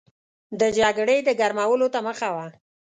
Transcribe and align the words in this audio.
د 0.59 0.61
جګړې 0.79 1.17
د 1.23 1.29
ګرمولو 1.39 1.87
ته 1.93 1.99
مخه 2.07 2.29
وه. 2.35 2.47